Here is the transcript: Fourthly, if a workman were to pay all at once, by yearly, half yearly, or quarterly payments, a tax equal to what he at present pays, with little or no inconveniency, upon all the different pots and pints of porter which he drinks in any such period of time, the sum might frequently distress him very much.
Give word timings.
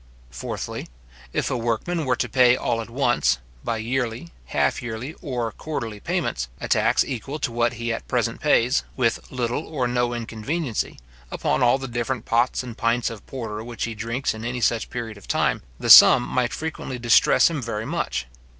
Fourthly, 0.31 0.87
if 1.31 1.51
a 1.51 1.55
workman 1.55 2.05
were 2.05 2.15
to 2.15 2.27
pay 2.27 2.57
all 2.57 2.81
at 2.81 2.89
once, 2.89 3.37
by 3.63 3.77
yearly, 3.77 4.29
half 4.47 4.81
yearly, 4.81 5.13
or 5.21 5.51
quarterly 5.51 5.99
payments, 5.99 6.47
a 6.59 6.67
tax 6.67 7.03
equal 7.05 7.37
to 7.37 7.51
what 7.51 7.73
he 7.73 7.93
at 7.93 8.07
present 8.07 8.39
pays, 8.41 8.81
with 8.97 9.19
little 9.31 9.63
or 9.67 9.87
no 9.87 10.11
inconveniency, 10.11 10.97
upon 11.29 11.61
all 11.61 11.77
the 11.77 11.87
different 11.87 12.25
pots 12.25 12.63
and 12.63 12.79
pints 12.79 13.11
of 13.11 13.23
porter 13.27 13.63
which 13.63 13.83
he 13.83 13.93
drinks 13.93 14.33
in 14.33 14.43
any 14.43 14.59
such 14.59 14.89
period 14.89 15.19
of 15.19 15.27
time, 15.27 15.61
the 15.79 15.87
sum 15.87 16.23
might 16.23 16.51
frequently 16.51 16.97
distress 16.97 17.47
him 17.47 17.61
very 17.61 17.85
much. 17.85 18.25